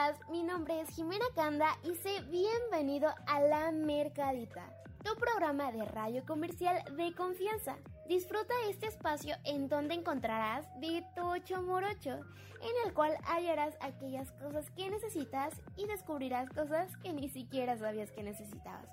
[0.00, 0.28] estás?
[0.30, 4.64] Mi nombre es Jimena Canda y sé bienvenido a La Mercadita,
[5.04, 7.76] tu programa de radio comercial de confianza.
[8.08, 14.70] Disfruta este espacio en donde encontrarás de tocho morocho, en el cual hallarás aquellas cosas
[14.70, 18.88] que necesitas y descubrirás cosas que ni siquiera sabías que necesitabas.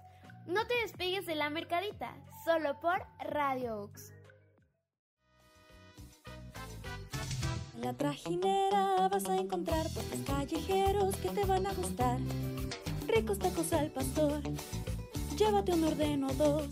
[0.46, 2.14] No te despegues de La Mercadita,
[2.46, 4.14] solo por Radio Ux.
[7.82, 12.18] La trajinera vas a encontrar puestos callejeros que te van a gustar.
[13.08, 14.42] Ricos tacos al pastor,
[15.38, 16.68] llévate un orden o dos.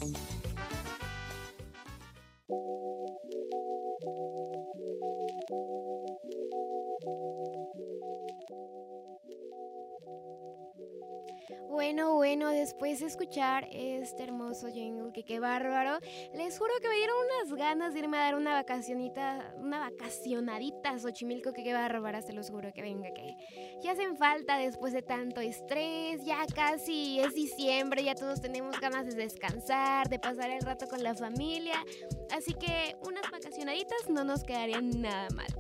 [11.86, 16.00] Bueno, bueno, después de escuchar este hermoso jingle, que qué bárbaro,
[16.34, 20.90] les juro que me dieron unas ganas de irme a dar una vacacionita, una vacacionadita
[20.90, 23.38] a Xochimilco, que qué bárbara, se los juro que venga, que
[23.84, 29.06] ya hacen falta después de tanto estrés, ya casi es diciembre, ya todos tenemos ganas
[29.06, 31.86] de descansar, de pasar el rato con la familia,
[32.32, 35.54] así que unas vacacionaditas no nos quedarían nada mal.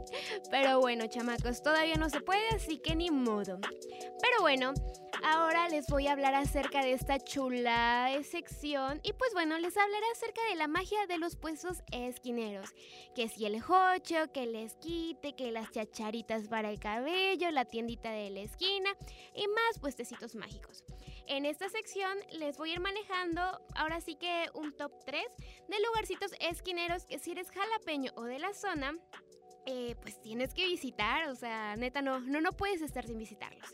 [0.50, 3.59] Pero bueno, chamacos, todavía no se puede, así que ni modo.
[3.62, 4.73] Pero bueno,
[5.23, 10.05] ahora les voy a hablar acerca de esta chula sección y pues bueno, les hablaré
[10.11, 12.69] acerca de la magia de los puestos esquineros.
[13.16, 18.11] Que si el jocho, que el esquite, que las chacharitas para el cabello, la tiendita
[18.11, 18.95] de la esquina
[19.33, 20.83] y más puestecitos mágicos.
[21.27, 23.41] En esta sección les voy a ir manejando
[23.75, 25.23] ahora sí que un top 3
[25.67, 28.94] de lugarcitos esquineros que si eres jalapeño o de la zona,
[29.66, 33.69] eh, pues tienes que visitar, o sea, neta, no, no, no puedes estar sin visitarlos.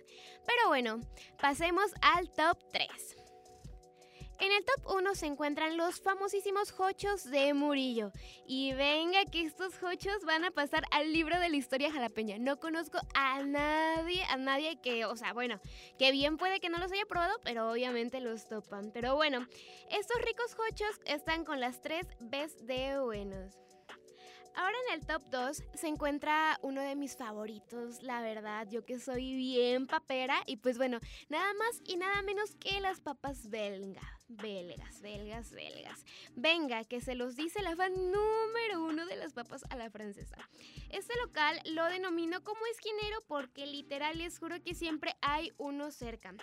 [0.45, 1.00] Pero bueno,
[1.39, 3.17] pasemos al top 3.
[4.42, 8.11] En el top 1 se encuentran los famosísimos hochos de Murillo.
[8.48, 12.39] Y venga que estos hochos van a pasar al libro de la historia jalapeña.
[12.39, 15.61] No conozco a nadie, a nadie que, o sea, bueno,
[15.99, 18.89] que bien puede que no los haya probado, pero obviamente los topan.
[18.92, 19.45] Pero bueno,
[19.92, 23.70] estos ricos hochos están con las 3 Bs de buenos.
[24.56, 29.00] Ahora en el top 2 se encuentra uno de mis favoritos, la verdad, yo que
[29.00, 34.20] soy bien papera y pues bueno, nada más y nada menos que las papas belga.
[34.37, 36.05] Belgas, belgas, belgas.
[36.36, 40.37] Venga, que se los dice la fan número uno de las papas a la francesa.
[40.89, 46.33] Este local lo denomino como esquinero porque literal les juro que siempre hay uno cerca.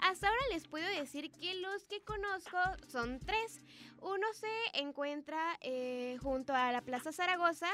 [0.00, 3.60] Hasta ahora les puedo decir que los que conozco son tres.
[4.00, 7.68] Uno se encuentra eh, junto a la Plaza Zaragoza,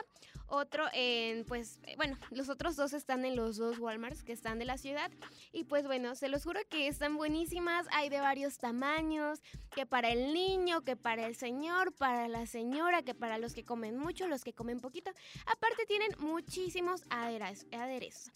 [0.54, 4.65] otro en, pues, bueno, los otros dos están en los dos Walmarts que están de
[4.65, 5.10] la ciudad.
[5.53, 9.43] Y pues bueno, se los juro que están buenísimas, hay de varios tamaños,
[9.75, 13.64] que para el niño, que para el señor, para la señora, que para los que
[13.64, 15.10] comen mucho, los que comen poquito.
[15.47, 18.31] Aparte tienen muchísimos aderezos.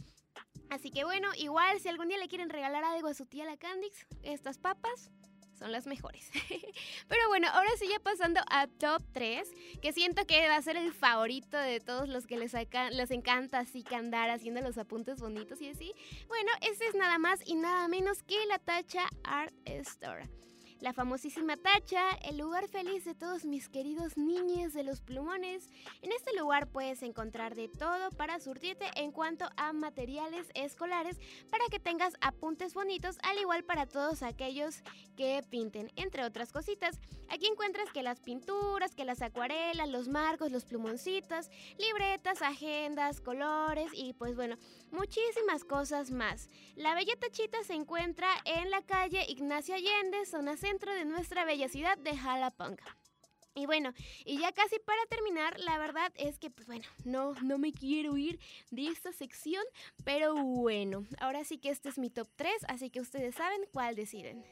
[0.70, 3.56] Así que bueno, igual si algún día le quieren regalar algo a su tía la
[3.56, 5.10] Candix, estas papas
[5.58, 6.30] son las mejores.
[7.08, 9.48] Pero bueno, ahora sí ya pasando a top 3,
[9.82, 12.54] que siento que va a ser el favorito de todos los que les,
[12.92, 15.92] les encanta así que andar haciendo los apuntes bonitos y así.
[16.28, 20.28] Bueno, este es nada más y nada menos que la Tacha Art Store
[20.80, 25.68] la famosísima Tacha, el lugar feliz de todos mis queridos niños de los plumones.
[26.02, 31.18] En este lugar puedes encontrar de todo para surtirte en cuanto a materiales escolares
[31.50, 34.82] para que tengas apuntes bonitos, al igual para todos aquellos
[35.16, 37.00] que pinten, entre otras cositas.
[37.28, 43.90] Aquí encuentras que las pinturas, que las acuarelas, los marcos, los plumoncitos, libretas, agendas, colores
[43.94, 44.56] y pues bueno,
[44.92, 46.48] muchísimas cosas más.
[46.76, 51.68] La Bella Tachita se encuentra en la calle Ignacio Allende, zona centro de nuestra bella
[51.68, 52.96] ciudad de Jalapanga.
[53.54, 53.92] Y bueno,
[54.24, 58.16] y ya casi para terminar, la verdad es que, pues bueno, no, no me quiero
[58.16, 58.38] ir
[58.70, 59.64] de esta sección,
[60.04, 63.96] pero bueno, ahora sí que este es mi top 3, así que ustedes saben cuál
[63.96, 64.44] deciden.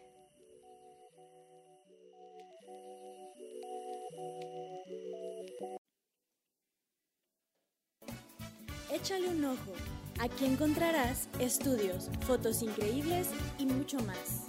[8.91, 10.06] Échale un ojo.
[10.19, 13.29] Aquí encontrarás estudios, fotos increíbles
[13.59, 14.47] y mucho más.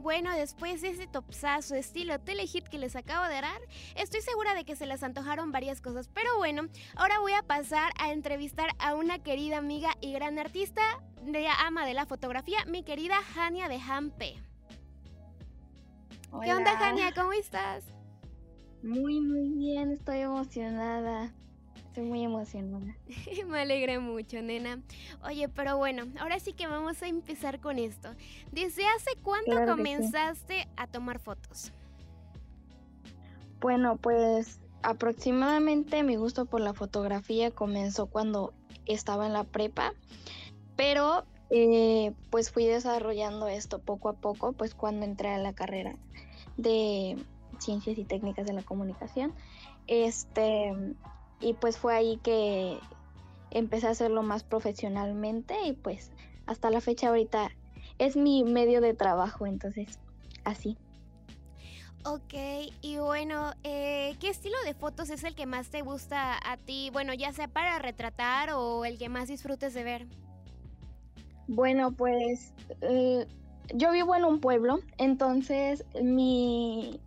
[0.00, 3.60] Bueno, después de ese topsazo estilo telehit que les acabo de dar,
[3.96, 6.08] estoy segura de que se les antojaron varias cosas.
[6.12, 10.82] Pero bueno, ahora voy a pasar a entrevistar a una querida amiga y gran artista
[11.22, 14.53] de ama de la fotografía, mi querida Jania de Hampe.
[16.42, 17.12] ¿Qué onda, Jania?
[17.14, 17.84] ¿Cómo estás?
[18.82, 21.32] Muy, muy bien, estoy emocionada.
[21.76, 22.96] Estoy muy emocionada.
[23.46, 24.82] Me alegré mucho, nena.
[25.22, 28.10] Oye, pero bueno, ahora sí que vamos a empezar con esto.
[28.52, 31.72] ¿Desde hace cuánto comenzaste a tomar fotos?
[33.60, 38.52] Bueno, pues aproximadamente mi gusto por la fotografía comenzó cuando
[38.86, 39.94] estaba en la prepa,
[40.76, 45.96] pero eh, pues fui desarrollando esto poco a poco, pues cuando entré a la carrera
[46.56, 47.16] de
[47.58, 49.32] ciencias y técnicas de la comunicación.
[49.86, 50.72] Este,
[51.40, 52.78] y pues fue ahí que
[53.50, 56.10] empecé a hacerlo más profesionalmente y pues
[56.46, 57.50] hasta la fecha ahorita
[57.98, 59.98] es mi medio de trabajo, entonces
[60.44, 60.76] así.
[62.06, 62.34] Ok,
[62.82, 66.90] y bueno, eh, ¿qué estilo de fotos es el que más te gusta a ti?
[66.92, 70.06] Bueno, ya sea para retratar o el que más disfrutes de ver.
[71.46, 72.52] Bueno, pues
[72.82, 73.26] eh,
[73.72, 77.00] yo vivo en un pueblo, entonces mi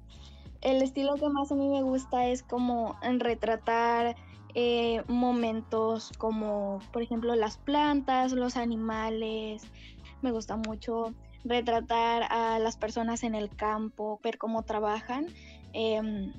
[0.62, 4.16] el estilo que más a mí me gusta es como retratar
[4.56, 9.64] eh, momentos como, por ejemplo, las plantas, los animales.
[10.22, 11.14] Me gusta mucho
[11.44, 15.28] retratar a las personas en el campo, ver cómo trabajan.
[15.74, 16.34] Em,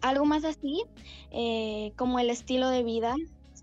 [0.00, 0.84] algo más así,
[1.30, 3.14] eh, como el estilo de vida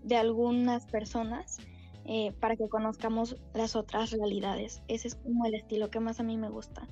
[0.04, 1.58] de algunas personas,
[2.04, 4.82] eh, para que conozcamos las otras realidades.
[4.88, 6.88] Ese es como el estilo que más a mí me gusta.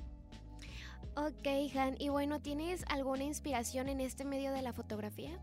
[1.15, 5.39] Ok, Han, y bueno, ¿tienes alguna inspiración en este medio de la fotografía?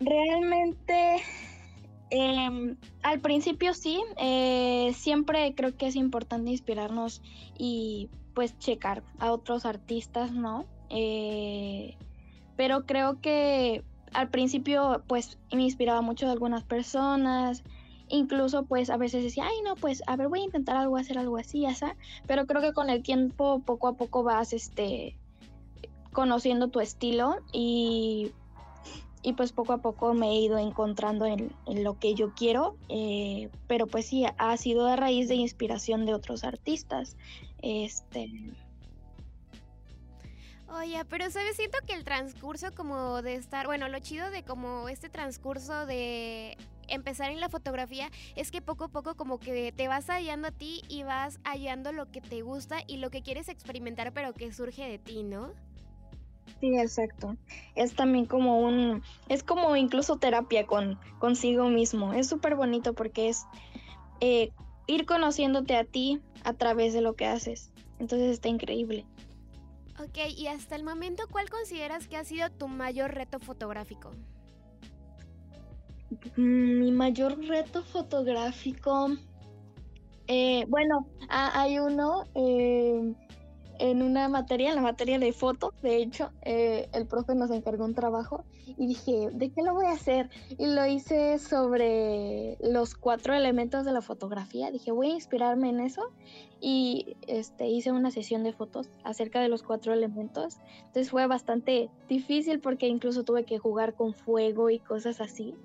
[0.00, 1.22] Realmente
[2.14, 7.22] Em, al principio sí, eh, siempre creo que es importante inspirarnos
[7.56, 10.66] y pues checar a otros artistas, ¿no?
[10.90, 11.96] Eh,
[12.54, 13.82] pero creo que
[14.14, 17.62] al principio pues me inspiraba mucho de algunas personas,
[18.08, 21.18] incluso pues a veces decía, ay no, pues a ver voy a intentar algo, hacer
[21.18, 21.86] algo así, así,
[22.26, 25.16] pero creo que con el tiempo poco a poco vas este
[26.12, 28.32] conociendo tu estilo y
[29.22, 33.50] y pues poco a poco me he ido encontrando en, lo que yo quiero, eh,
[33.68, 37.16] pero pues sí, ha sido a raíz de inspiración de otros artistas.
[37.62, 38.30] Este...
[40.74, 44.88] Oye, pero sabes, siento que el transcurso como de estar, bueno, lo chido de como
[44.88, 46.56] este transcurso de
[46.88, 50.50] empezar en la fotografía es que poco a poco como que te vas hallando a
[50.50, 54.50] ti y vas hallando lo que te gusta y lo que quieres experimentar pero que
[54.52, 55.52] surge de ti, ¿no?
[56.60, 57.36] Sí, exacto.
[57.74, 62.14] Es también como un, es como incluso terapia con consigo mismo.
[62.14, 63.44] Es súper bonito porque es
[64.20, 64.50] eh,
[64.86, 67.72] ir conociéndote a ti a través de lo que haces.
[67.98, 69.04] Entonces está increíble.
[70.00, 74.10] Ok, y hasta el momento, ¿cuál consideras que ha sido tu mayor reto fotográfico?
[76.36, 79.10] Mm, mi mayor reto fotográfico,
[80.26, 83.14] eh, bueno, hay uno eh,
[83.82, 87.84] en una materia, en la materia de foto, de hecho, eh, el profe nos encargó
[87.84, 88.44] un trabajo
[88.78, 90.30] y dije, ¿de qué lo voy a hacer?
[90.56, 94.70] Y lo hice sobre los cuatro elementos de la fotografía.
[94.70, 96.12] Dije, voy a inspirarme en eso
[96.60, 100.58] y este, hice una sesión de fotos acerca de los cuatro elementos.
[100.78, 105.56] Entonces fue bastante difícil porque incluso tuve que jugar con fuego y cosas así.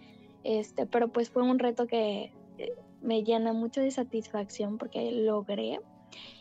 [0.44, 5.80] Este, pero pues fue un reto que eh, me llena mucho de satisfacción porque logré.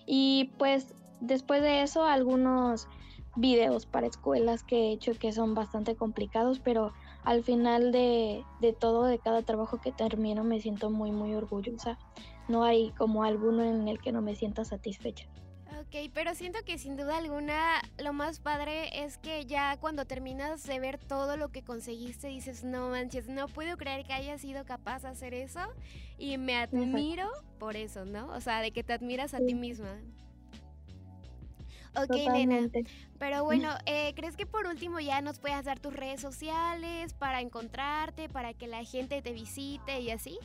[0.06, 2.88] Y pues después de eso, algunos
[3.36, 6.92] videos para escuelas que he hecho que son bastante complicados, pero
[7.22, 8.44] al final de,
[8.80, 11.98] todo, de cada trabajo que termino, me siento muy, muy orgullosa.
[12.48, 15.26] No hay como alguno en el que no me sienta satisfecha.
[15.80, 20.62] Ok, pero siento que sin duda alguna lo más padre es que ya cuando terminas
[20.62, 24.64] de ver todo lo que conseguiste dices, no manches, no puedo creer que hayas sido
[24.64, 25.60] capaz de hacer eso
[26.18, 28.28] y me admiro por eso, ¿no?
[28.28, 29.98] O sea, de que te admiras a ti misma.
[32.02, 32.68] Ok, nena.
[33.18, 37.40] Pero bueno, eh, ¿crees que por último ya nos puedas dar tus redes sociales para
[37.40, 40.38] encontrarte, para que la gente te visite y así?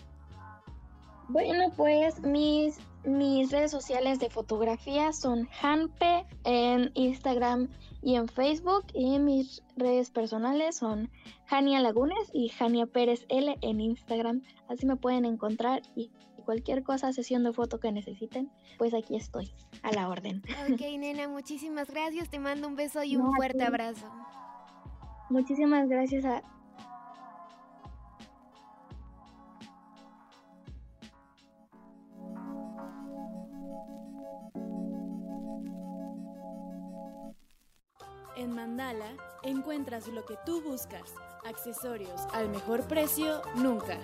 [1.28, 7.70] Bueno, pues mis, mis redes sociales de fotografía son Hanpe en Instagram
[8.02, 11.10] y en Facebook y mis redes personales son
[11.46, 14.42] Jania Lagunes y Jania Pérez L en Instagram.
[14.68, 16.12] Así me pueden encontrar y
[16.52, 19.54] cualquier cosa, sesión de foto que necesiten, pues aquí estoy,
[19.84, 20.44] a la orden.
[20.70, 22.30] Ok, nena, muchísimas gracias.
[22.30, 24.06] Te mando un beso y un fuerte abrazo.
[25.30, 26.44] Muchísimas gracias a...
[38.36, 39.06] En Mandala
[39.44, 41.14] encuentras lo que tú buscas,
[41.46, 43.98] accesorios al mejor precio nunca.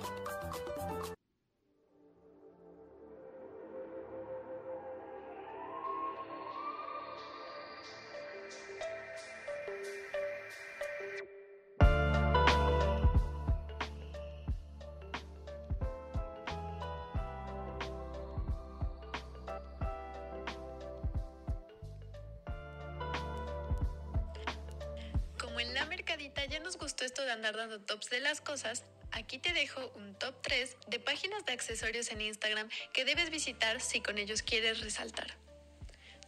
[28.47, 33.29] Cosas, aquí te dejo un top 3 de páginas de accesorios en Instagram que debes
[33.29, 35.35] visitar si con ellos quieres resaltar.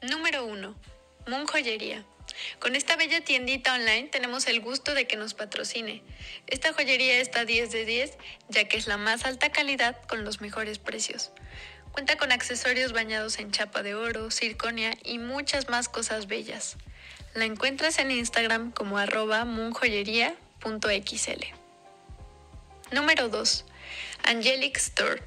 [0.01, 0.75] Número 1.
[1.27, 2.03] Moon Joyería.
[2.59, 6.03] Con esta bella tiendita online tenemos el gusto de que nos patrocine.
[6.47, 8.17] Esta joyería está 10 de 10
[8.49, 11.31] ya que es la más alta calidad con los mejores precios.
[11.93, 16.75] Cuenta con accesorios bañados en chapa de oro, circonia y muchas más cosas bellas.
[17.33, 19.45] La encuentras en Instagram como arroba.
[22.91, 23.65] Número 2.
[24.23, 25.21] Angelic Store.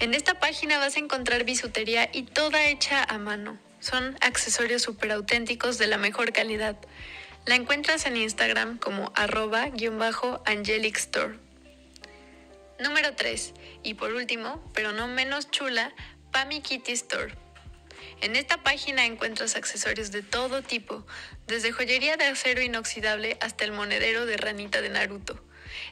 [0.00, 3.58] En esta página vas a encontrar bisutería y toda hecha a mano.
[3.80, 6.76] Son accesorios súper auténticos de la mejor calidad.
[7.46, 11.38] La encuentras en Instagram como arroba-angelic store.
[12.78, 13.54] Número 3.
[13.82, 15.94] Y por último, pero no menos chula,
[16.32, 17.32] Pami Kitty Store.
[18.20, 21.06] En esta página encuentras accesorios de todo tipo,
[21.46, 25.47] desde joyería de acero inoxidable hasta el monedero de ranita de Naruto.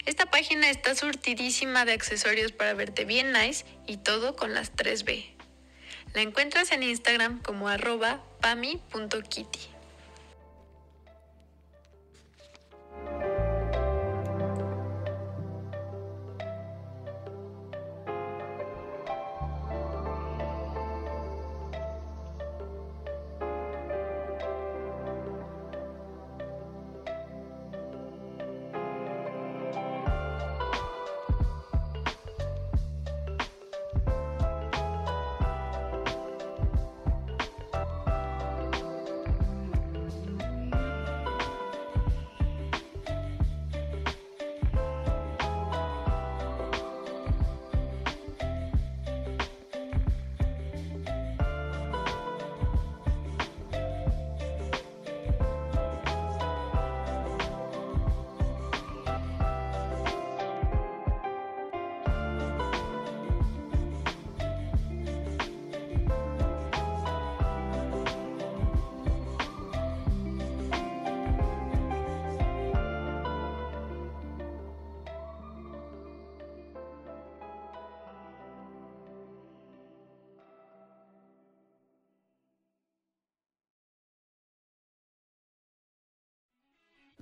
[0.07, 5.35] Esta página está surtidísima de accesorios para verte bien nice y todo con las 3B.
[6.15, 9.76] La encuentras en Instagram como arroba pami.kitty.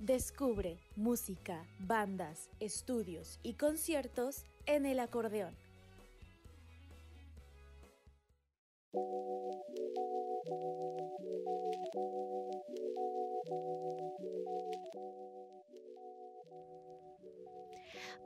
[0.05, 5.55] Descubre música, bandas, estudios y conciertos en el acordeón.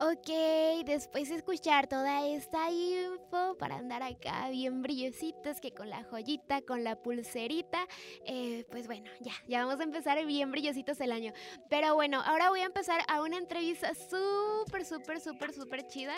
[0.02, 6.06] Ok, después de escuchar toda esta info para andar acá bien brillositos, que con la
[6.06, 7.86] joyita, con la pulserita,
[8.26, 11.34] eh, pues bueno, ya, ya vamos a empezar bien brillositos el año.
[11.70, 16.16] Pero bueno, ahora voy a empezar a una entrevista súper, súper, súper, súper chida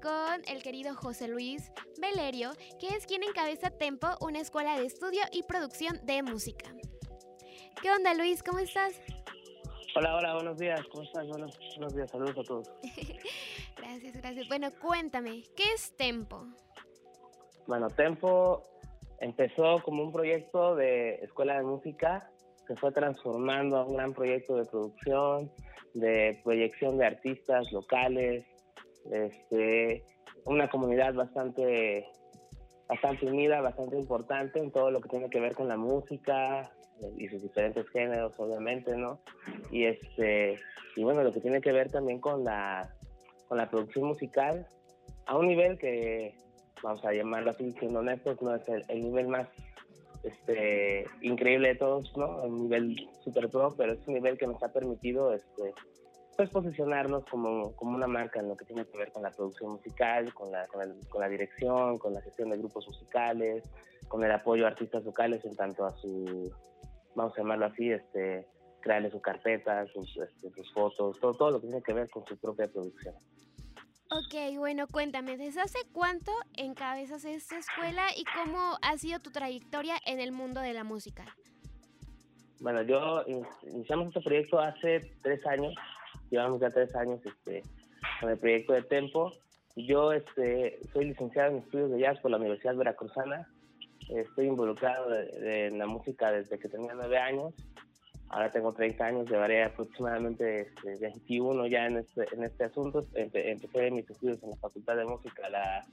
[0.00, 5.22] con el querido José Luis Valerio, que es quien encabeza Tempo, una escuela de estudio
[5.32, 6.72] y producción de música.
[7.82, 8.44] ¿Qué onda Luis?
[8.44, 8.94] ¿Cómo estás?
[9.96, 10.80] Hola, hola, buenos días.
[10.90, 11.26] ¿Cómo estás?
[11.28, 12.70] Buenos, días, saludos a todos.
[13.76, 14.48] gracias, gracias.
[14.48, 16.46] Bueno, cuéntame, ¿qué es Tempo?
[17.66, 18.62] Bueno, Tempo
[19.20, 22.30] empezó como un proyecto de escuela de música
[22.66, 25.50] se fue transformando a un gran proyecto de producción,
[25.92, 28.44] de proyección de artistas locales,
[29.10, 30.04] este,
[30.46, 32.08] una comunidad bastante,
[32.88, 36.72] bastante unida, bastante importante en todo lo que tiene que ver con la música,
[37.16, 39.20] y sus diferentes géneros, obviamente, ¿no?
[39.70, 40.58] Y este
[40.96, 42.94] y bueno, lo que tiene que ver también con la
[43.48, 44.66] con la producción musical
[45.26, 46.34] a un nivel que
[46.82, 49.48] vamos a llamarlo así, siendo honestos, no es el, nivel más
[50.22, 52.42] este increíble de todos, ¿no?
[52.42, 55.72] Un nivel super pro, pero es un nivel que nos ha permitido este
[56.36, 59.72] pues posicionarnos como, como una marca en lo que tiene que ver con la producción
[59.72, 63.62] musical, con la, con, con la dirección, con la gestión de grupos musicales,
[64.08, 66.52] con el apoyo a artistas locales en tanto a su
[67.14, 68.46] vamos a llamarlo así, este,
[68.80, 72.24] crearle su carpeta, sus, este, sus fotos, todo, todo lo que tiene que ver con
[72.26, 73.14] su propia producción.
[74.10, 79.94] Ok, bueno, cuéntame, ¿desde hace cuánto encabezas esta escuela y cómo ha sido tu trayectoria
[80.06, 81.24] en el mundo de la música?
[82.60, 83.24] Bueno, yo
[83.72, 85.74] iniciamos este proyecto hace tres años,
[86.30, 87.62] llevamos ya tres años este,
[88.20, 89.32] con el proyecto de Tempo.
[89.76, 93.48] Yo este, soy licenciado en estudios de jazz por la Universidad Veracruzana,
[94.08, 97.54] Estoy involucrado en la música desde que tenía nueve años.
[98.28, 103.06] Ahora tengo 30 años, llevaré aproximadamente 21 este, ya en este, en este asunto.
[103.14, 105.86] empecé mis estudios en la Facultad de Música a la,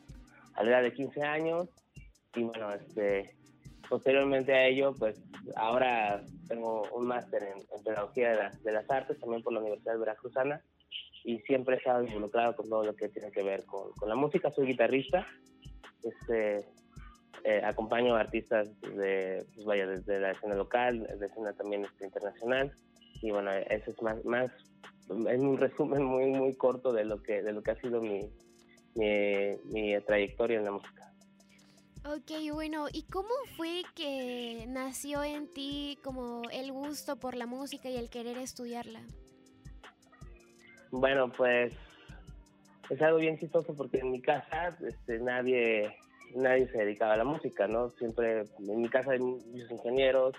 [0.55, 1.69] a la edad de 15 años.
[2.35, 3.35] Y bueno, este,
[3.91, 5.21] posteriormente a ello, pues
[5.57, 10.61] ahora tengo un máster en, Pedagogía de, las Artes, también por la Universidad Veracruzana,
[11.23, 14.49] y siempre he estado involucrado con todo lo que tiene que ver con, la música.
[14.51, 15.27] Soy guitarrista,
[16.03, 16.65] este,
[17.43, 22.05] eh, acompaño a artistas de, pues vaya, desde la escena local, de escena también este,
[22.05, 22.71] internacional,
[23.21, 24.51] y bueno, eso es más, más,
[25.09, 28.29] es un resumen muy, muy corto de lo que, de lo que ha sido mi,
[28.95, 31.11] mi, mi trayectoria en la música.
[32.03, 37.89] Ok, bueno, ¿y cómo fue que nació en ti como el gusto por la música
[37.89, 39.01] y el querer estudiarla?
[40.89, 41.73] Bueno, pues
[42.89, 45.95] es algo bien chistoso porque en mi casa este, nadie
[46.35, 47.89] nadie se dedicaba a la música, ¿no?
[47.91, 50.35] Siempre en mi casa hay muchos ingenieros,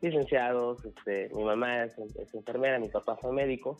[0.00, 3.78] licenciados, este, mi mamá es, es, enfermera, mi papá fue médico,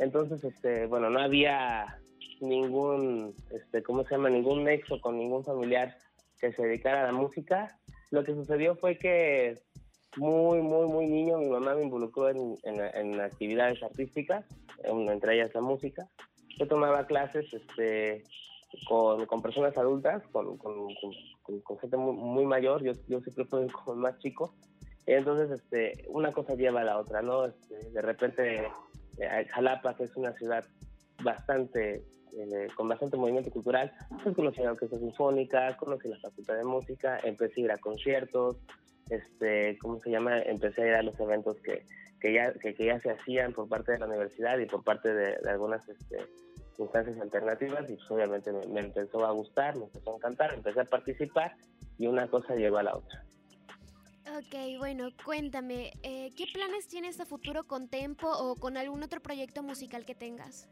[0.00, 2.00] entonces, este, bueno, no había
[2.40, 4.30] ningún, este, ¿cómo se llama?
[4.30, 5.94] Ningún nexo con ningún familiar
[6.40, 7.78] que se dedicara a la música.
[8.10, 9.58] Lo que sucedió fue que
[10.16, 14.46] muy, muy, muy niño mi mamá me involucró en, en, actividades artísticas,
[14.84, 16.08] entre ellas la música.
[16.58, 18.24] Yo tomaba clases este,
[18.88, 20.88] con, con personas adultas, con, con,
[21.62, 24.54] con gente muy, muy, mayor, yo, yo siempre fui como más chico.
[25.06, 27.46] Entonces, este, una cosa lleva a la otra, ¿no?
[27.46, 28.66] Este, de repente,
[29.18, 30.64] eh, Jalapa, que es una ciudad
[31.22, 36.64] bastante eh, con bastante movimiento cultural, pues conocí la orquesta sinfónica, conocí la facultad de
[36.64, 38.56] música, empecé a ir a conciertos,
[39.08, 40.38] este, ¿cómo se llama?
[40.38, 41.84] Empecé a ir a los eventos que,
[42.20, 45.36] que ya, que, ya se hacían por parte de la universidad y por parte de,
[45.48, 46.18] algunas este,
[46.80, 50.84] instancias alternativas y pues obviamente me, empezó a gustar, me empezó a encantar, empecé a
[50.84, 51.56] participar
[51.98, 53.24] y una cosa llevó a la otra.
[54.38, 59.20] Ok, bueno, cuéntame, eh, ¿qué planes tienes a futuro con Tempo o con algún otro
[59.20, 60.68] proyecto musical que tengas?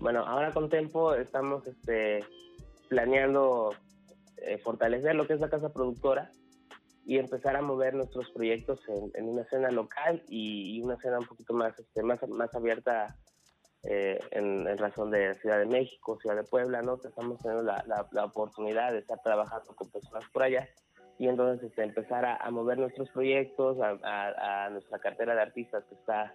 [0.00, 2.24] Bueno, ahora con Tempo estamos este,
[2.88, 3.74] planeando
[4.38, 6.30] eh, fortalecer lo que es la casa productora
[7.04, 11.52] y empezar a mover nuestros proyectos en, una escena local y, una escena un poquito
[11.52, 13.16] más, este, más, más abierta
[13.84, 16.94] eh, en, razón de Ciudad de México, Ciudad de Puebla, ¿no?
[17.02, 20.68] estamos teniendo la, la, oportunidad de estar trabajando con personas por allá
[21.18, 25.96] y entonces este, empezar a, mover nuestros proyectos, a, a, nuestra cartera de artistas que
[25.96, 26.34] está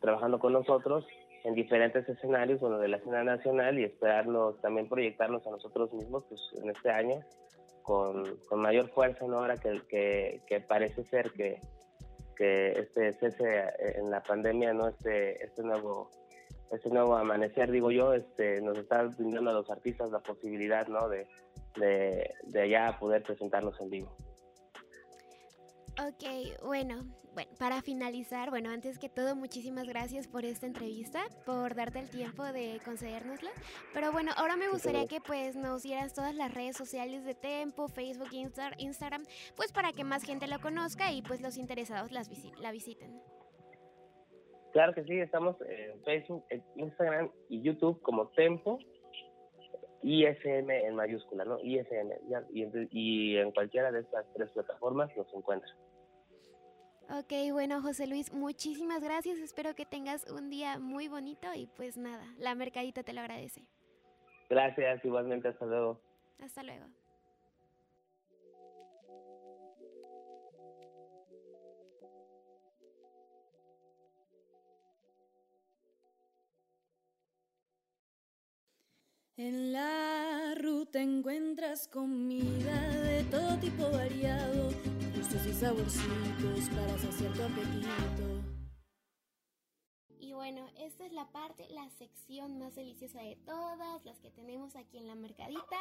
[0.00, 1.04] trabajando con nosotros
[1.44, 6.24] en diferentes escenarios, bueno, de la escena nacional y esperarnos también proyectarnos a nosotros mismos
[6.28, 7.20] pues, en este año
[7.82, 9.38] con, con mayor fuerza, ¿no?
[9.38, 11.60] Ahora que, que, que parece ser que,
[12.36, 14.88] que este cese en la pandemia, ¿no?
[14.88, 16.10] Este, este nuevo
[16.70, 21.08] este nuevo amanecer, digo yo, este, nos está brindando a los artistas la posibilidad, ¿no?
[21.08, 21.26] De,
[21.76, 24.16] de, de ya poder presentarnos en vivo.
[25.98, 31.74] Ok, bueno, bueno, para finalizar, bueno, antes que todo, muchísimas gracias por esta entrevista, por
[31.74, 33.48] darte el tiempo de concedérnosla.
[33.94, 37.88] Pero bueno, ahora me gustaría que pues nos dieras todas las redes sociales de Tempo,
[37.88, 39.24] Facebook, Instagram,
[39.56, 43.18] pues para que más gente lo conozca y pues los interesados las la visiten.
[44.76, 48.78] Claro que sí, estamos en Facebook, Instagram y YouTube como Tempo
[50.02, 51.58] ISM en mayúscula, ¿no?
[51.60, 52.10] ISM.
[52.90, 55.70] Y, en cualquiera de estas tres plataformas nos encuentra.
[57.08, 59.38] Ok, bueno, José Luis, muchísimas gracias.
[59.38, 63.62] Espero que tengas un día muy bonito y pues nada, la mercadita te lo agradece.
[64.50, 66.02] Gracias, igualmente, hasta luego.
[66.38, 66.84] Hasta luego.
[79.38, 84.70] En la ruta encuentras comida de todo tipo variado,
[85.14, 88.40] dulces y saborcitos para saciar tu apetito.
[90.18, 94.74] Y bueno, esta es la parte, la sección más deliciosa de todas las que tenemos
[94.74, 95.80] aquí en la mercadita.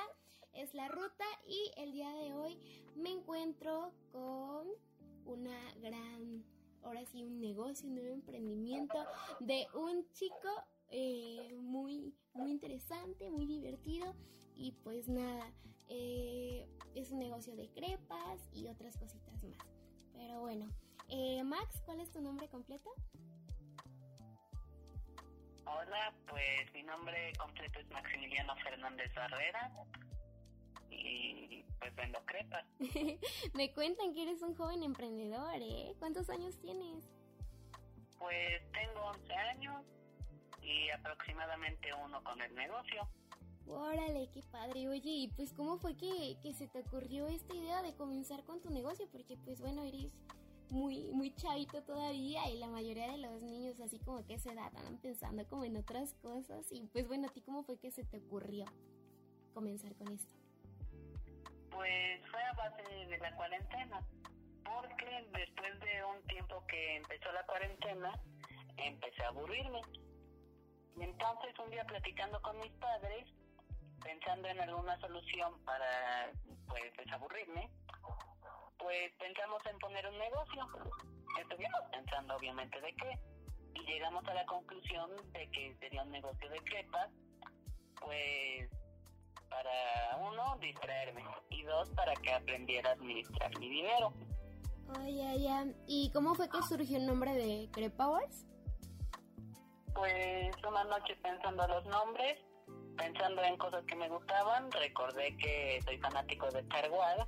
[0.52, 2.60] Es la ruta y el día de hoy
[2.98, 4.68] me encuentro con
[5.24, 6.44] una gran,
[6.84, 8.98] ahora sí, un negocio, un nuevo emprendimiento
[9.40, 10.50] de un chico
[10.90, 14.16] eh, muy, muy interesante, muy divertido
[14.56, 15.52] y pues nada,
[15.90, 19.60] eh, es un negocio de crepas y otras cositas más.
[20.14, 20.68] Pero bueno,
[21.10, 22.90] eh, Max, ¿cuál es tu nombre completo?
[25.66, 29.72] Hola, pues mi nombre completo es Maximiliano Fernández Barrera
[30.90, 32.66] y pues vendo crepas.
[33.54, 35.94] Me cuentan que eres un joven emprendedor, ¿eh?
[36.00, 37.10] ¿Cuántos años tienes?
[38.18, 39.86] Pues tengo 11 años
[40.66, 43.08] y aproximadamente uno con el negocio.
[43.68, 44.88] Órale, qué padre.
[44.88, 48.62] Oye, y pues cómo fue que, que se te ocurrió esta idea de comenzar con
[48.62, 49.08] tu negocio?
[49.12, 50.12] Porque pues bueno, eres
[50.70, 54.76] muy, muy chavito todavía y la mayoría de los niños así como que se edad
[54.76, 56.72] andan pensando como en otras cosas.
[56.72, 58.66] Y pues bueno, ¿a ti cómo fue que se te ocurrió
[59.54, 60.34] comenzar con esto?
[61.72, 64.00] Pues fue a base de la cuarentena,
[64.64, 68.14] porque después de un tiempo que empezó la cuarentena,
[68.78, 69.82] empecé a aburrirme.
[71.00, 73.28] Entonces un día platicando con mis padres,
[74.04, 76.32] pensando en alguna solución para
[76.68, 77.70] pues desaburrirme,
[78.78, 80.68] pues pensamos en poner un negocio.
[81.42, 83.20] Estuvimos pensando obviamente de qué.
[83.74, 87.10] Y llegamos a la conclusión de que sería un negocio de crepas,
[88.00, 88.70] pues
[89.50, 94.14] para uno distraerme y dos para que aprendiera a administrar mi dinero.
[95.00, 95.66] Oye, ya.
[95.88, 98.46] ¿Y cómo fue que surgió el nombre de Crepa Wars?
[99.96, 102.38] Pues una noche pensando los nombres,
[102.98, 107.26] pensando en cosas que me gustaban, recordé que soy fanático de Star Wars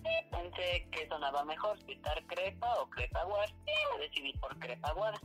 [0.00, 4.92] y pensé que sonaba mejor citar Crepa o Crepa Wars y me decidí por Crepa
[4.94, 5.20] Wars.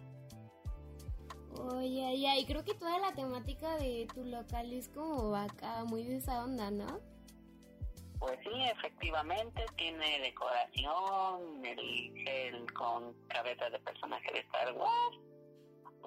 [1.59, 6.03] Oye, ya, y creo que toda la temática de tu local es como vaca, muy
[6.03, 6.99] de esa onda, ¿no?
[8.19, 15.17] Pues sí, efectivamente, tiene decoración, el gel con cabeza de personaje de Star Wars.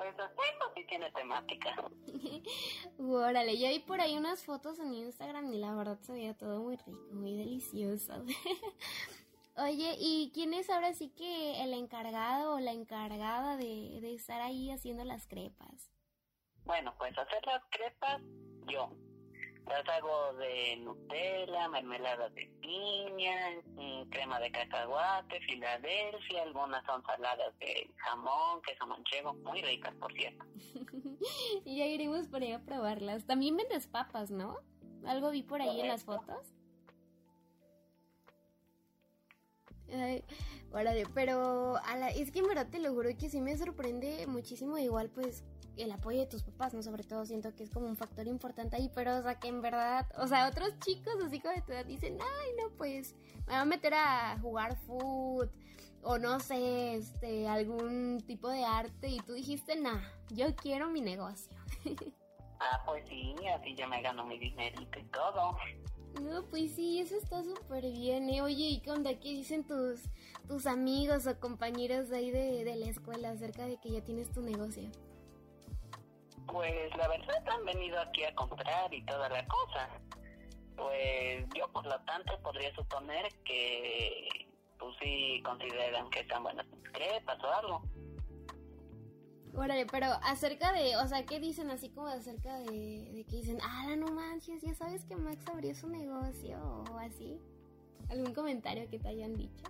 [0.00, 1.74] Pues pues sí tiene temática.
[2.98, 6.62] Órale, yo vi por ahí unas fotos en Instagram y la verdad se veía todo
[6.62, 8.24] muy rico, muy delicioso.
[9.58, 14.40] Oye, ¿y quién es ahora sí que el encargado o la encargada de, de estar
[14.40, 15.92] ahí haciendo las crepas?
[16.64, 18.22] Bueno, pues hacer las crepas,
[18.68, 18.88] yo.
[19.66, 27.56] Las hago de Nutella, mermelada de piña, mm, crema de cacahuate, Filadelfia, algunas son saladas
[27.58, 30.44] de jamón, queso manchego, muy ricas, por cierto.
[31.64, 33.26] y ya iremos por ahí a probarlas.
[33.26, 34.58] También vendes papas, ¿no?
[35.06, 36.54] Algo vi por ahí en las fotos.
[39.92, 40.24] Ay,
[40.72, 44.26] órale, pero a la, es que en verdad te lo juro que sí me sorprende
[44.26, 45.44] muchísimo igual pues
[45.76, 46.82] el apoyo de tus papás, ¿no?
[46.82, 49.62] Sobre todo siento que es como un factor importante ahí, pero o sea que en
[49.62, 53.14] verdad, o sea, otros chicos así como de tu edad dicen, ay no, pues
[53.46, 55.50] me voy a meter a jugar foot
[56.02, 60.00] o no sé, este, algún tipo de arte y tú dijiste, nah,
[60.30, 61.56] yo quiero mi negocio.
[62.60, 65.56] ah, pues sí, así ya me gano mi dinerito y todo.
[66.18, 68.42] No, pues sí, eso está súper bien, ¿eh?
[68.42, 69.10] Oye, ¿y qué onda?
[69.14, 70.00] ¿Qué dicen tus,
[70.48, 74.30] tus amigos o compañeros de ahí de, de la escuela acerca de que ya tienes
[74.32, 74.90] tu negocio?
[76.46, 79.88] Pues la verdad han venido aquí a comprar y toda la cosa.
[80.76, 84.28] Pues yo por lo tanto podría suponer que
[84.78, 87.82] pues sí consideran que están buenas crepas o algo.
[89.54, 93.58] Órale, pero acerca de, o sea, ¿qué dicen así como acerca de, de que dicen,
[93.62, 96.58] ah, no manches, ya sabes que Max abrió su negocio
[96.90, 97.40] o así?
[98.10, 99.64] ¿Algún comentario que te hayan dicho?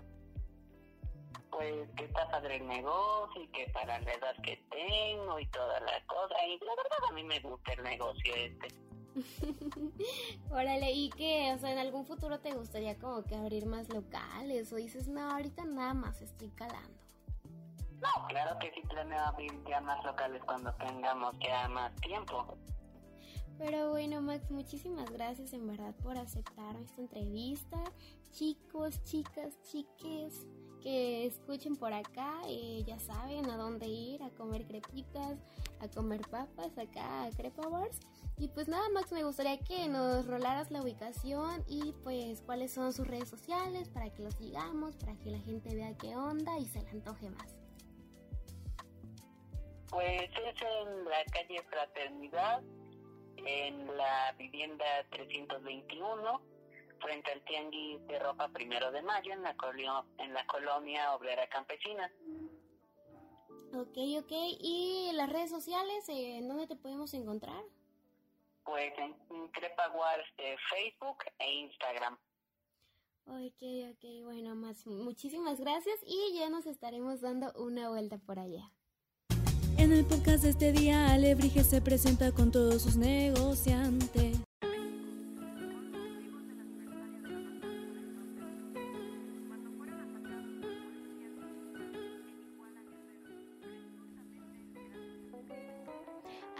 [1.50, 5.80] Pues que está padre el negocio y que para la edad que tengo y toda
[5.80, 6.34] la cosa.
[6.46, 8.68] Y la verdad a mí me gusta el negocio este.
[10.50, 11.52] Órale, ¿y qué?
[11.54, 14.72] O sea, ¿en algún futuro te gustaría como que abrir más locales?
[14.72, 17.09] O dices, no, ahorita nada más estoy calando.
[18.00, 22.56] No, claro que sí planeo abrir ya más locales cuando tengamos ya más tiempo.
[23.58, 27.76] Pero bueno, Max, muchísimas gracias en verdad por aceptar esta entrevista.
[28.30, 30.46] Chicos, chicas, chiques
[30.80, 35.38] que escuchen por acá, eh, ya saben a dónde ir, a comer crepitas,
[35.80, 38.00] a comer papas acá a Crepa Wars.
[38.38, 42.94] Y pues nada, Max, me gustaría que nos rolaras la ubicación y pues cuáles son
[42.94, 46.64] sus redes sociales para que los sigamos, para que la gente vea qué onda y
[46.64, 47.59] se le antoje más.
[49.90, 52.62] Pues es en la calle Fraternidad,
[53.36, 56.42] en la vivienda 321,
[57.00, 59.56] frente al tianguis de ropa primero de mayo, en la,
[60.18, 62.10] en la colonia obrera campesina.
[63.72, 64.32] Ok, ok.
[64.60, 67.62] ¿Y las redes sociales, en dónde te podemos encontrar?
[68.64, 72.16] Pues en Crepaguar de Facebook e Instagram.
[73.26, 78.70] Ok, ok, bueno, más muchísimas gracias y ya nos estaremos dando una vuelta por allá.
[79.90, 84.38] En el podcast de este día, Alebrije se presenta con todos sus negociantes.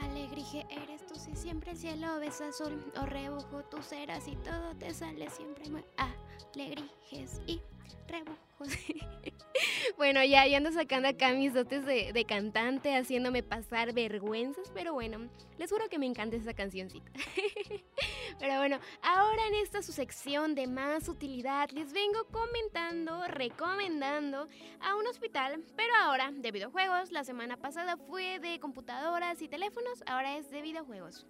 [0.01, 4.75] Alegrije, eres tú si siempre el cielo ves azul o rebujo tus eras y todo
[4.77, 7.61] te sale siempre muy alegrijes y
[9.97, 14.93] bueno, ya, ya ando sacando acá mis dotes de, de, cantante, haciéndome pasar vergüenzas, pero
[14.93, 17.11] bueno, les juro que me encanta esa cancioncita.
[18.39, 24.49] pero bueno, ahora en esta su sección de más utilidad, les vengo comentando, recomendando
[24.81, 27.13] a un hospital, pero ahora de videojuegos.
[27.13, 31.27] La semana pasada fue de computadoras y teléfonos, ahora es de videojuegos.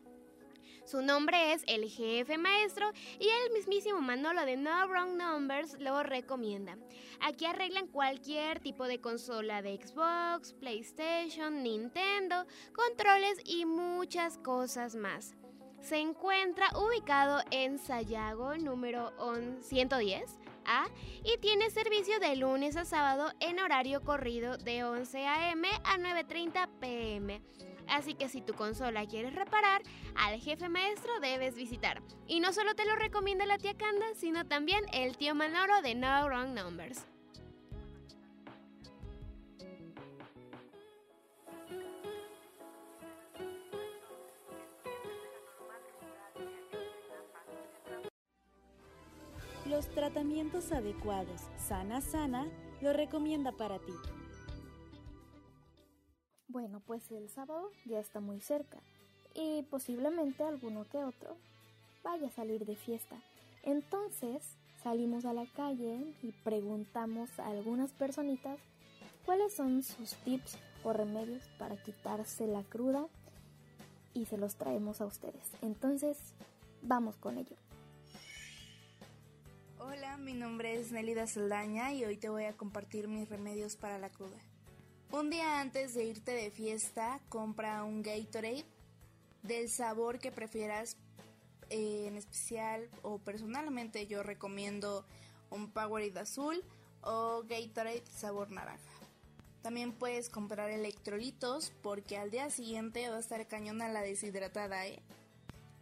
[0.85, 6.03] Su nombre es el jefe maestro y el mismísimo Manolo de No Wrong Numbers lo
[6.03, 6.77] recomienda.
[7.21, 15.35] Aquí arreglan cualquier tipo de consola de Xbox, PlayStation, Nintendo, controles y muchas cosas más.
[15.81, 19.13] Se encuentra ubicado en Sayago número
[19.61, 20.87] 110 A
[21.25, 25.69] y tiene servicio de lunes a sábado en horario corrido de 11 a.m.
[25.85, 27.41] a 9.30 p.m.
[27.91, 29.83] Así que si tu consola quieres reparar,
[30.15, 32.01] al jefe maestro debes visitar.
[32.29, 35.97] Y no solo te lo recomienda la tía Canda, sino también el tío Manoro de
[35.97, 37.05] No Wrong Numbers.
[49.67, 52.47] Los tratamientos adecuados, sana sana,
[52.81, 53.93] lo recomienda para ti.
[56.53, 58.79] Bueno, pues el sábado ya está muy cerca
[59.35, 61.37] y posiblemente alguno que otro
[62.03, 63.15] vaya a salir de fiesta.
[63.63, 64.43] Entonces
[64.83, 68.59] salimos a la calle y preguntamos a algunas personitas
[69.25, 73.07] cuáles son sus tips o remedios para quitarse la cruda
[74.13, 75.53] y se los traemos a ustedes.
[75.63, 76.19] Entonces,
[76.83, 77.55] vamos con ello.
[79.79, 84.01] Hola, mi nombre es Nelida Saldaña y hoy te voy a compartir mis remedios para
[84.01, 84.50] la cruda.
[85.13, 88.65] Un día antes de irte de fiesta, compra un Gatorade
[89.43, 90.97] del sabor que prefieras.
[91.71, 95.05] eh, en especial o personalmente yo recomiendo
[95.51, 96.63] un Powerade azul
[97.03, 98.83] o Gatorade sabor naranja.
[99.63, 105.01] También puedes comprar electrolitos porque al día siguiente va a estar cañona la deshidratada, ¿eh?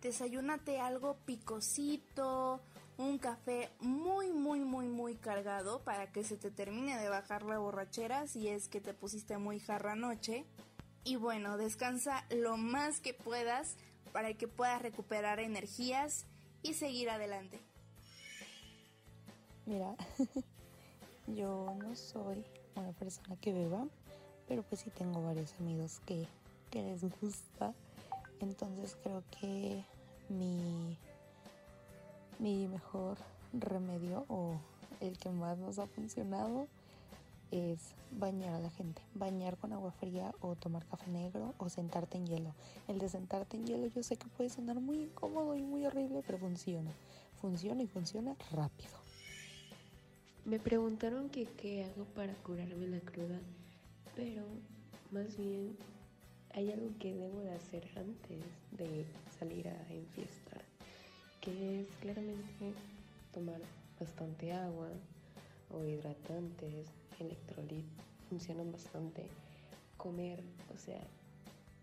[0.02, 2.60] Desayúnate algo picosito,
[2.98, 7.58] un café muy muy muy muy cargado para que se te termine de bajar la
[7.58, 10.44] borrachera si es que te pusiste muy jarra anoche.
[11.04, 13.76] Y bueno, descansa lo más que puedas
[14.12, 16.26] para que puedas recuperar energías
[16.62, 17.60] y seguir adelante.
[19.64, 19.94] Mira,
[21.28, 23.86] yo no soy una persona que beba,
[24.48, 26.26] pero pues sí tengo varios amigos que,
[26.70, 27.72] que les gusta.
[28.40, 29.84] Entonces creo que
[30.28, 30.96] mi,
[32.38, 33.18] mi mejor
[33.52, 34.60] remedio o
[35.00, 36.66] el que más nos ha funcionado
[37.50, 42.18] es bañar a la gente, bañar con agua fría o tomar café negro o sentarte
[42.18, 42.54] en hielo.
[42.88, 46.22] El de sentarte en hielo yo sé que puede sonar muy incómodo y muy horrible,
[46.26, 46.90] pero funciona.
[47.40, 48.90] Funciona y funciona rápido.
[50.44, 53.38] Me preguntaron que qué hago para curarme la cruda,
[54.16, 54.42] pero
[55.10, 55.76] más bien
[56.54, 59.04] hay algo que debo de hacer antes de
[59.38, 60.47] salir a enfiestar,
[61.40, 62.72] que es claramente
[63.32, 63.60] tomar
[63.98, 64.88] bastante agua
[65.70, 67.84] o hidratantes, electrolit,
[68.28, 69.26] funcionan bastante.
[69.96, 70.40] Comer,
[70.74, 71.00] o sea,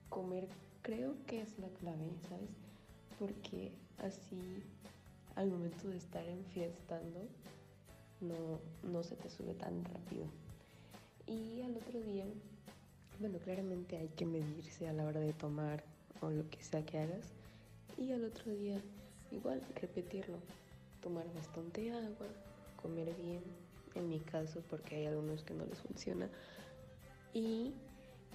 [0.10, 0.48] comer
[0.82, 2.50] creo que es la clave, ¿sabes?
[3.20, 4.64] Porque así
[5.36, 7.20] al momento de estar enfiestando
[8.22, 10.26] no, no se te sube tan rápido.
[11.28, 12.26] Y al otro día,
[13.20, 15.84] bueno, claramente hay que medirse a la hora de tomar
[16.22, 17.26] o lo que sea que hagas.
[17.98, 18.82] Y al otro día,
[19.32, 20.38] igual, repetirlo.
[21.02, 22.28] Tomar bastante agua,
[22.82, 23.44] comer bien,
[23.96, 26.30] en mi caso, porque hay algunos que no les funciona.
[27.34, 27.74] Y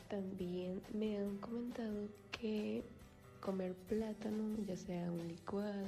[0.08, 2.82] también me han comentado que
[3.40, 5.86] comer plátano, ya sea un licuado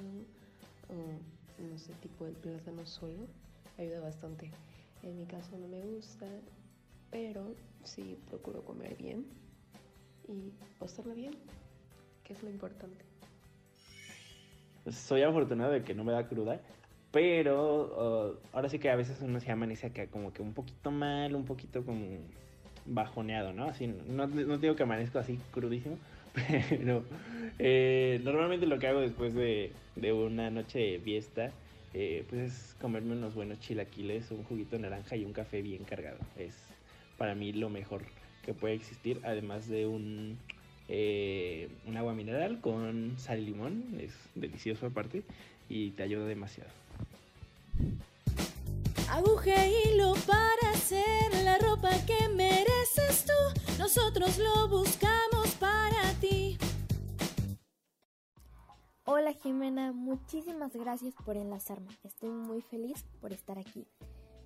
[0.88, 3.26] o no sé, tipo el plátano solo,
[3.78, 4.50] ayuda bastante.
[5.02, 6.26] En mi caso no me gusta,
[7.10, 9.26] pero sí procuro comer bien
[10.28, 11.34] y pasarla bien,
[12.24, 13.11] que es lo importante.
[14.90, 16.60] Soy afortunado de que no me da cruda,
[17.10, 20.90] pero uh, ahora sí que a veces uno se amanece que como que un poquito
[20.90, 22.18] mal, un poquito como
[22.86, 23.66] bajoneado, ¿no?
[23.66, 25.98] Así, no, no digo que amanezco así crudísimo,
[26.68, 27.04] pero
[27.58, 31.52] eh, normalmente lo que hago después de, de una noche de fiesta
[31.94, 35.84] eh, pues es comerme unos buenos chilaquiles, un juguito de naranja y un café bien
[35.84, 36.18] cargado.
[36.36, 36.56] Es
[37.18, 38.02] para mí lo mejor
[38.44, 40.38] que puede existir, además de un,
[40.94, 45.22] eh, un agua mineral con sal y limón, es delicioso aparte
[45.70, 46.70] y te ayuda demasiado.
[49.08, 56.58] Aguja y hilo para hacer la ropa que mereces tú, nosotros lo buscamos para ti.
[59.04, 61.88] Hola Jimena, muchísimas gracias por enlazarme.
[62.04, 63.86] Estoy muy feliz por estar aquí.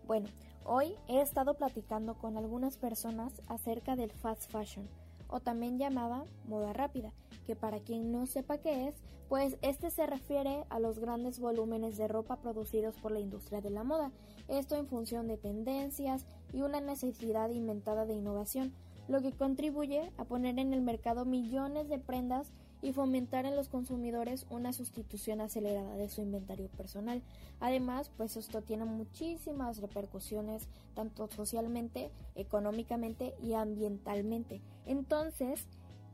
[0.07, 0.29] Bueno,
[0.65, 4.89] hoy he estado platicando con algunas personas acerca del fast fashion,
[5.37, 7.13] o también llamada moda rápida,
[7.47, 8.95] que para quien no sepa qué es,
[9.29, 13.69] pues este se refiere a los grandes volúmenes de ropa producidos por la industria de
[13.69, 14.13] la moda,
[14.49, 18.73] esto en función de tendencias y una necesidad inventada de innovación,
[19.09, 22.51] lo que contribuye a poner en el mercado millones de prendas
[22.87, 27.21] y fomentar en los consumidores una sustitución acelerada de su inventario personal.
[27.59, 34.63] Además, pues esto tiene muchísimas repercusiones tanto socialmente, económicamente y ambientalmente.
[34.85, 35.67] Entonces,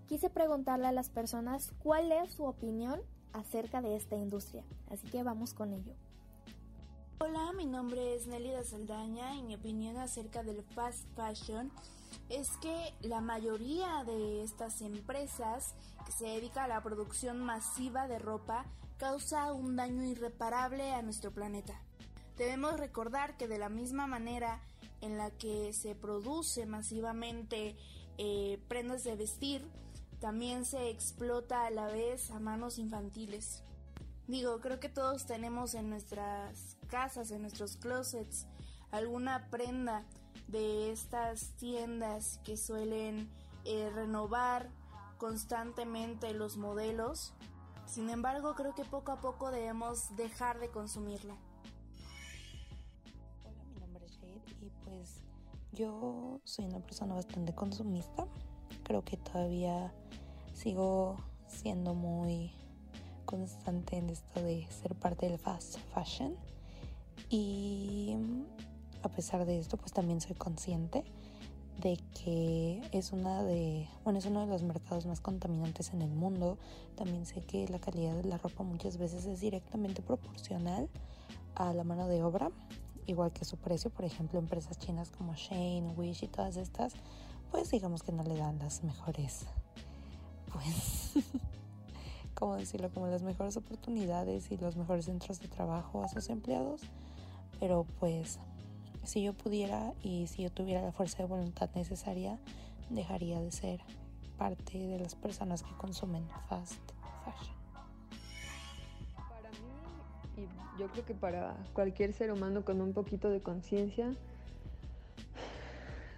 [0.08, 3.02] quise preguntarle a las personas cuál es su opinión
[3.34, 4.64] acerca de esta industria.
[4.88, 5.92] Así que vamos con ello.
[7.20, 11.70] Hola, mi nombre es Nelly Saldaña y mi opinión acerca del fast fashion
[12.28, 18.18] es que la mayoría de estas empresas que se dedican a la producción masiva de
[18.18, 18.64] ropa
[18.98, 21.80] causa un daño irreparable a nuestro planeta.
[22.36, 24.60] Debemos recordar que de la misma manera
[25.00, 27.76] en la que se produce masivamente
[28.18, 29.68] eh, prendas de vestir,
[30.20, 33.64] también se explota a la vez a manos infantiles.
[34.28, 38.46] Digo, creo que todos tenemos en nuestras casas, en nuestros closets,
[38.92, 40.04] alguna prenda
[40.48, 43.30] de estas tiendas que suelen
[43.64, 44.70] eh, renovar
[45.18, 47.32] constantemente los modelos.
[47.86, 51.36] Sin embargo, creo que poco a poco debemos dejar de consumirla.
[53.44, 55.20] Hola, mi nombre es Jade y pues
[55.72, 58.26] yo soy una persona bastante consumista.
[58.82, 59.92] Creo que todavía
[60.54, 61.16] sigo
[61.46, 62.52] siendo muy
[63.24, 66.36] constante en esto de ser parte del fast fashion
[67.30, 68.16] y
[69.02, 71.04] a pesar de esto, pues también soy consciente
[71.80, 76.10] de que es una de, bueno, es uno de los mercados más contaminantes en el
[76.10, 76.58] mundo.
[76.96, 80.88] También sé que la calidad de la ropa muchas veces es directamente proporcional
[81.54, 82.50] a la mano de obra,
[83.06, 86.94] igual que su precio, por ejemplo, empresas chinas como Shane, Wish y todas estas,
[87.50, 89.46] pues digamos que no le dan las mejores,
[90.52, 91.12] pues,
[92.34, 92.90] ¿cómo decirlo?
[92.90, 96.82] Como las mejores oportunidades y los mejores centros de trabajo a sus empleados,
[97.60, 98.38] pero pues
[99.04, 102.38] si yo pudiera y si yo tuviera la fuerza de voluntad necesaria,
[102.90, 103.80] dejaría de ser
[104.38, 106.80] parte de las personas que consumen fast
[107.24, 107.56] fashion.
[109.14, 114.14] Para mí, y yo creo que para cualquier ser humano con un poquito de conciencia,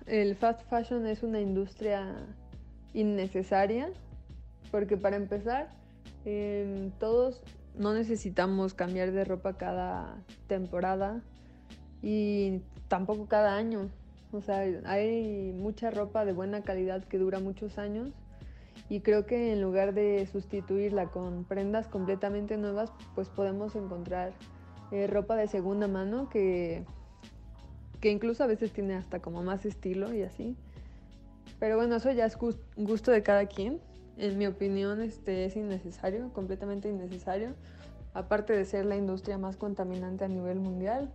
[0.06, 2.26] el fast fashion es una industria
[2.92, 3.90] innecesaria,
[4.70, 5.74] porque para empezar,
[6.24, 7.42] em, todos
[7.74, 11.22] no necesitamos cambiar de ropa cada temporada
[12.02, 12.60] y
[12.94, 13.90] tampoco cada año.
[14.30, 18.12] O sea, hay mucha ropa de buena calidad que dura muchos años
[18.88, 24.32] y creo que en lugar de sustituirla con prendas completamente nuevas, pues podemos encontrar
[24.92, 26.84] eh, ropa de segunda mano que,
[28.00, 30.56] que incluso a veces tiene hasta como más estilo y así.
[31.58, 32.38] Pero bueno, eso ya es
[32.76, 33.80] gusto de cada quien.
[34.18, 37.54] En mi opinión, este es innecesario, completamente innecesario.
[38.12, 41.10] Aparte de ser la industria más contaminante a nivel mundial,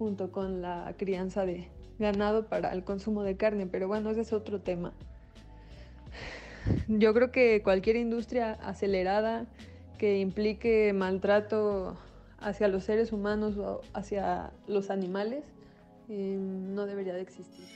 [0.00, 4.32] junto con la crianza de ganado para el consumo de carne, pero bueno, ese es
[4.32, 4.94] otro tema.
[6.88, 9.44] Yo creo que cualquier industria acelerada
[9.98, 11.98] que implique maltrato
[12.38, 15.44] hacia los seres humanos o hacia los animales
[16.08, 17.66] eh, no debería de existir.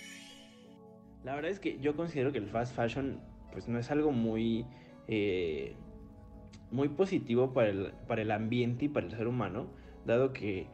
[1.24, 3.20] La verdad es que yo considero que el fast fashion
[3.52, 4.64] pues no es algo muy,
[5.08, 5.74] eh,
[6.70, 9.66] muy positivo para el, para el ambiente y para el ser humano,
[10.06, 10.66] dado que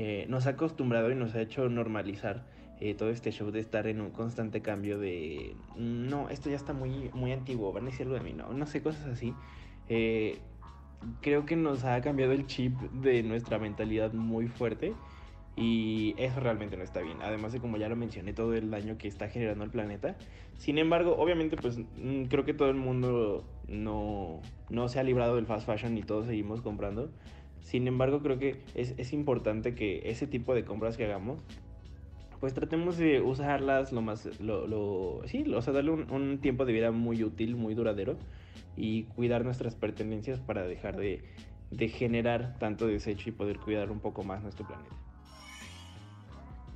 [0.00, 2.44] eh, nos ha acostumbrado y nos ha hecho normalizar
[2.78, 6.54] eh, todo este show de estar en un constante cambio de mm, no, esto ya
[6.54, 9.34] está muy, muy antiguo, van a decir algo de mí, no, no sé, cosas así.
[9.88, 10.38] Eh,
[11.20, 14.94] creo que nos ha cambiado el chip de nuestra mentalidad muy fuerte
[15.56, 17.18] y eso realmente no está bien.
[17.20, 20.14] Además de como ya lo mencioné, todo el daño que está generando el planeta.
[20.58, 25.34] Sin embargo, obviamente, pues mm, creo que todo el mundo no, no se ha librado
[25.34, 27.10] del fast fashion y todos seguimos comprando.
[27.62, 31.38] Sin embargo, creo que es, importante que ese tipo de compras que hagamos,
[32.40, 36.72] pues tratemos de usarlas lo más, lo, lo sí, o sea, darle un, tiempo de
[36.72, 38.16] vida muy útil, muy duradero
[38.76, 41.24] y cuidar nuestras pertenencias para dejar de,
[41.70, 44.96] de generar tanto desecho y poder cuidar un poco más nuestro planeta.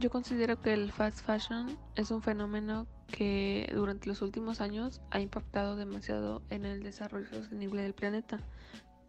[0.02, 5.20] Yo considero que el fast fashion es un fenómeno que durante los últimos años ha
[5.20, 8.40] impactado demasiado en el desarrollo sostenible del planeta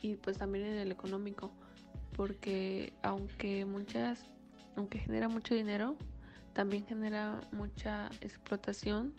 [0.01, 1.49] y pues también en el económico
[2.15, 4.25] porque aunque muchas,
[4.75, 5.95] aunque genera mucho dinero,
[6.53, 9.13] también genera mucha explotación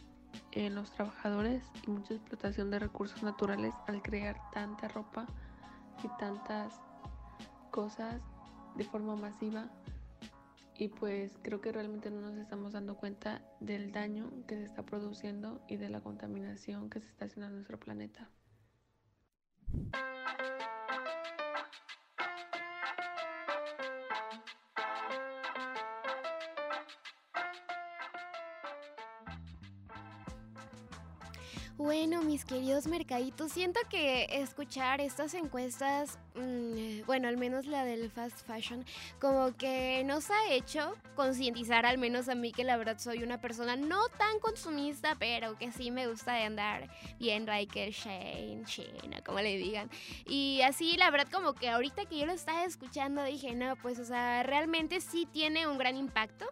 [0.53, 5.27] en los trabajadores y mucha explotación de recursos naturales al crear tanta ropa
[6.03, 6.75] y tantas
[7.71, 8.21] cosas
[8.77, 9.69] de forma masiva
[10.77, 14.85] y pues creo que realmente no nos estamos dando cuenta del daño que se está
[14.85, 18.29] produciendo y de la contaminación que se está haciendo a nuestro planeta.
[32.49, 38.85] Queridos mercaditos, siento que escuchar estas encuestas, mm, bueno, al menos la del fast fashion,
[39.19, 43.41] como que nos ha hecho concientizar, al menos a mí, que la verdad soy una
[43.41, 49.23] persona no tan consumista, pero que sí me gusta de andar bien like Shane, Shane,
[49.25, 49.89] como le digan.
[50.27, 53.99] Y así, la verdad, como que ahorita que yo lo estaba escuchando, dije, no, pues,
[53.99, 56.45] o sea, realmente sí tiene un gran impacto.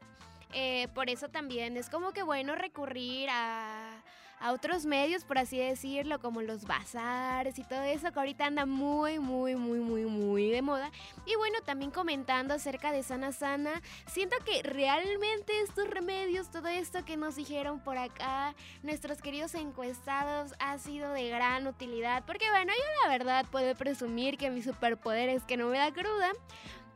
[0.55, 4.03] Eh, por eso también es como que bueno recurrir a
[4.43, 8.66] a otros medios, por así decirlo, como los bazares y todo eso que ahorita anda
[8.66, 10.90] muy, muy, muy, muy, muy de moda.
[11.26, 17.05] Y bueno, también comentando acerca de Sana Sana, siento que realmente estos remedios, todo esto
[17.05, 22.24] que nos dijeron por acá, nuestros queridos encuestados, ha sido de gran utilidad.
[22.26, 25.93] Porque bueno, yo la verdad puedo presumir que mi superpoder es que no me da
[25.93, 26.32] cruda.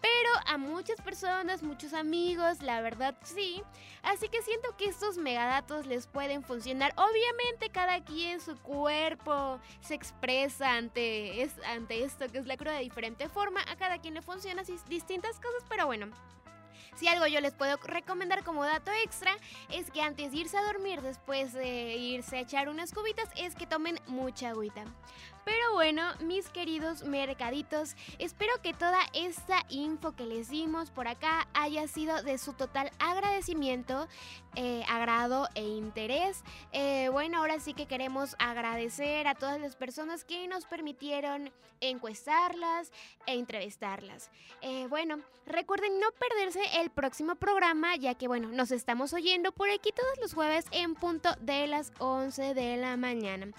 [0.00, 3.62] Pero a muchas personas, muchos amigos, la verdad sí.
[4.02, 6.92] Así que siento que estos megadatos les pueden funcionar.
[6.96, 12.74] Obviamente cada quien su cuerpo se expresa ante, es, ante esto que es la cruda
[12.74, 13.60] de diferente forma.
[13.68, 16.08] A cada quien le funcionan distintas cosas, pero bueno.
[16.96, 19.36] Si algo yo les puedo recomendar como dato extra
[19.70, 23.54] es que antes de irse a dormir, después de irse a echar unas cubitas, es
[23.54, 24.84] que tomen mucha agüita.
[25.46, 31.46] Pero bueno, mis queridos mercaditos, espero que toda esta info que les dimos por acá
[31.54, 34.08] haya sido de su total agradecimiento,
[34.56, 36.42] eh, agrado e interés.
[36.72, 42.90] Eh, bueno, ahora sí que queremos agradecer a todas las personas que nos permitieron encuestarlas
[43.26, 44.32] e entrevistarlas.
[44.62, 49.70] Eh, bueno, recuerden no perderse el próximo programa, ya que bueno, nos estamos oyendo por
[49.70, 53.52] aquí todos los jueves en punto de las 11 de la mañana.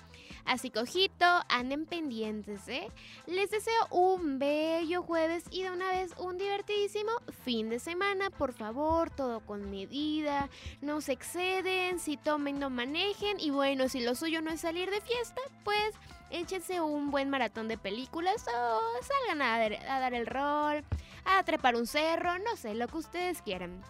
[0.45, 2.89] Así que ojito, anden pendientes, ¿eh?
[3.25, 7.11] Les deseo un bello jueves y de una vez un divertidísimo
[7.43, 8.29] fin de semana.
[8.29, 10.49] Por favor, todo con medida,
[10.81, 14.89] no se exceden, si tomen no manejen y bueno, si lo suyo no es salir
[14.89, 15.93] de fiesta, pues
[16.29, 20.83] échense un buen maratón de películas o salgan a a dar el rol,
[21.25, 23.81] a trepar un cerro, no sé, lo que ustedes quieran.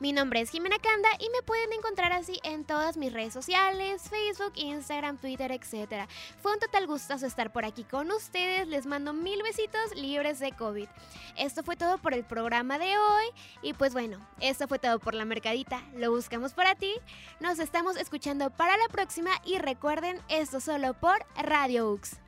[0.00, 4.02] Mi nombre es Jimena Canda y me pueden encontrar así en todas mis redes sociales,
[4.08, 6.08] Facebook, Instagram, Twitter, etc.
[6.40, 8.66] Fue un total gustazo estar por aquí con ustedes.
[8.68, 10.88] Les mando mil besitos libres de COVID.
[11.36, 13.24] Esto fue todo por el programa de hoy.
[13.62, 15.82] Y pues bueno, esto fue todo por la mercadita.
[15.94, 16.94] Lo buscamos para ti.
[17.40, 22.23] Nos estamos escuchando para la próxima y recuerden, esto solo por Radio Ux.